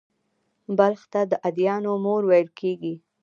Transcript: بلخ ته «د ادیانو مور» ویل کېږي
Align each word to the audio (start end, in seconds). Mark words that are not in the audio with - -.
بلخ 0.77 1.01
ته 1.11 1.21
«د 1.31 1.33
ادیانو 1.47 1.93
مور» 2.05 2.21
ویل 2.29 2.49
کېږي 2.59 2.93